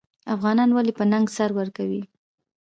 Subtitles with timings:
[0.35, 2.03] افغانان ولې په ننګ سر ورکوي؟